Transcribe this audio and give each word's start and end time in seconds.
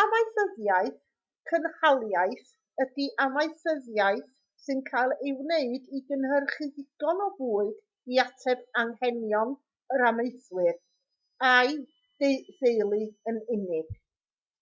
amaethyddiaeth 0.00 0.98
cynhaliaeth 1.50 2.52
ydi 2.84 3.06
amaethyddiaeth 3.24 4.28
sy'n 4.66 4.84
cael 4.90 5.14
ei 5.16 5.34
wneud 5.40 5.90
i 6.00 6.04
gynhyrchu 6.12 6.70
digon 6.78 7.24
o 7.26 7.28
fwyd 7.40 8.14
i 8.18 8.22
ateb 8.26 8.62
anghenion 8.86 9.56
yr 9.98 10.06
amaethwr 10.12 10.72
a'i 11.50 11.76
d/theulu 11.84 13.04
yn 13.34 13.46
unig 13.60 13.94